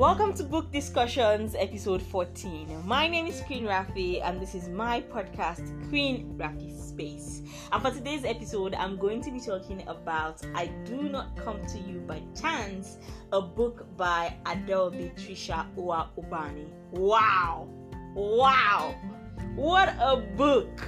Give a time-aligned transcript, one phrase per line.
[0.00, 2.86] Welcome to Book Discussions, episode 14.
[2.86, 7.42] My name is Queen Rafi, and this is my podcast, Queen Rafi Space.
[7.70, 11.78] And for today's episode, I'm going to be talking about I Do Not Come to
[11.78, 12.96] You by Chance,
[13.30, 16.08] a book by Adaobi Tricia Owa.
[16.92, 17.68] Wow!
[18.14, 18.94] Wow!
[19.54, 20.80] What a book!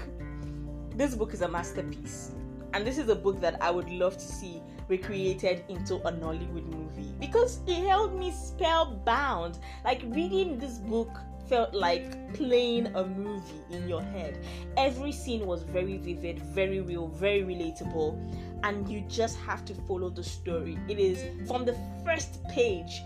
[0.96, 2.32] This book is a masterpiece,
[2.74, 6.66] and this is a book that I would love to see recreated into a Nollywood
[6.66, 9.58] movie because it held me spellbound.
[9.84, 11.10] Like reading this book
[11.48, 14.38] felt like playing a movie in your head.
[14.76, 18.16] Every scene was very vivid, very real, very relatable,
[18.62, 20.78] and you just have to follow the story.
[20.88, 23.02] It is from the first page,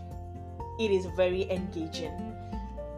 [0.78, 2.36] it is very engaging.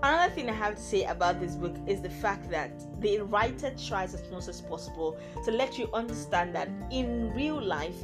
[0.01, 2.71] Another thing I have to say about this book is the fact that
[3.01, 7.97] the writer tries as much as possible to let you understand that in real life,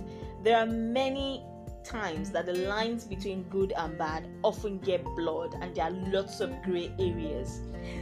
[0.42, 1.44] there are many
[1.84, 6.40] times that the lines between good and bad often get blurred and there are lots
[6.40, 7.60] of gray areas.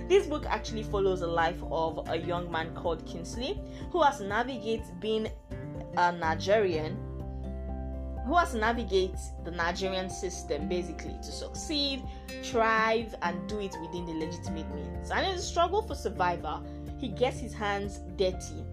[0.09, 4.87] This book actually follows the life of a young man called Kingsley who has navigated
[5.01, 5.29] being
[5.99, 6.97] a Nigerian
[8.27, 12.03] who has navigated the Nigerian system basically to succeed,
[12.43, 15.11] thrive, and do it within the legitimate means.
[15.11, 16.65] And in the struggle for survival,
[16.99, 18.65] he gets his hands dirty.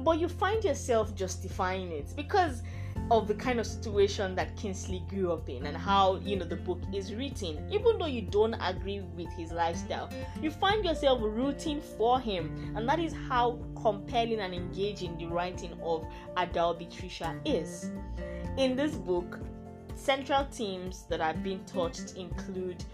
[0.00, 2.62] But you find yourself justifying it because
[3.10, 6.56] of the kind of situation that Kingsley grew up in and how you know the
[6.56, 7.66] book is written.
[7.70, 10.10] Even though you don't agree with his lifestyle,
[10.42, 15.72] you find yourself rooting for him, and that is how compelling and engaging the writing
[15.82, 16.06] of
[16.36, 17.90] Adaobi Tricia is.
[18.56, 19.38] In this book,
[19.94, 22.84] central themes that are being touched include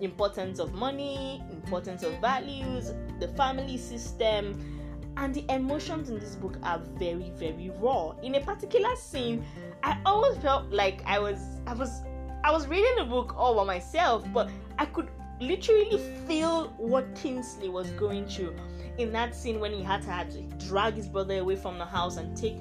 [0.00, 4.79] importance of money, importance of values, the family system,
[5.16, 9.44] and the emotions in this book are very very raw in a particular scene
[9.82, 12.02] i always felt like i was i was
[12.44, 15.08] i was reading the book all by myself but i could
[15.40, 18.54] literally feel what kingsley was going through
[18.98, 21.84] in that scene when he had to, had to drag his brother away from the
[21.84, 22.56] house and take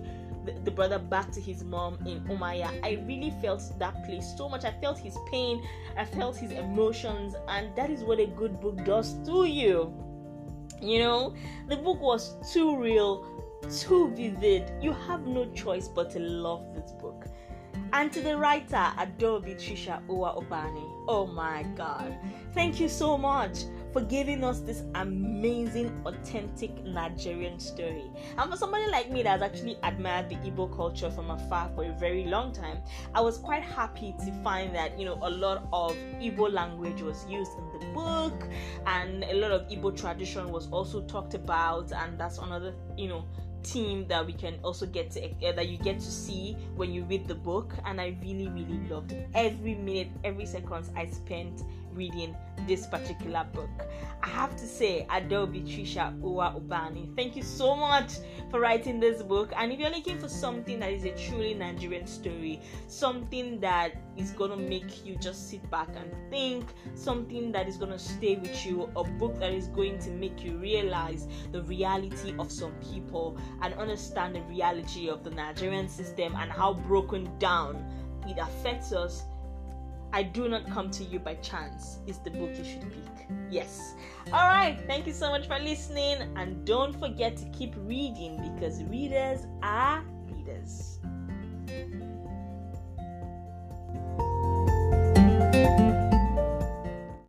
[0.46, 2.70] the, the brother back to his mom in Umuahia.
[2.84, 4.64] I really felt that place so much.
[4.64, 5.62] I felt his pain,
[5.98, 9.94] I felt his emotions, and that is what a good book does to you.
[10.82, 11.34] You know,
[11.68, 13.26] the book was too real,
[13.70, 14.72] too vivid.
[14.82, 17.26] You have no choice but to love this book.
[17.92, 22.16] And to the writer, Adaobi Tricia Owa Obani, oh my god,
[22.54, 28.06] thank you so much for giving us this amazing, authentic Nigerian story.
[28.38, 31.84] And for somebody like me that has actually admired the Igbo culture from afar for
[31.86, 32.78] a very long time,
[33.16, 37.26] I was quite happy to find that you know a lot of Igbo language was
[37.28, 38.48] used in the book,
[38.86, 43.26] and a lot of Igbo tradition was also talked about, and that's another you know
[43.64, 47.04] team that we can also get to uh, that you get to see when you
[47.06, 51.64] read the book and i really really loved every minute every second i spent
[52.00, 52.34] reading
[52.66, 53.70] this particular book.
[54.24, 58.14] I have to say, Adaobi Tricia Owa Obani, thank you so much
[58.50, 59.52] for writing this book.
[59.58, 64.32] And if you're looking for something that is a truly Nigerian story, something that is
[64.32, 66.66] gonna make you just sit back and think,
[66.96, 70.58] something that is gonna stay with you, a book that is going to make you
[70.58, 76.50] realize the reality of some people and understand the reality of the Nigerian system and
[76.50, 77.84] how broken down
[78.28, 79.24] it affects us
[80.12, 83.28] I do not come to you by chance is the book you should pick.
[83.52, 83.94] Yes.
[84.28, 84.80] All right.
[84.88, 86.18] Thank you so much for listening.
[86.36, 90.04] And don't forget to keep reading because readers are
[90.36, 90.89] leaders.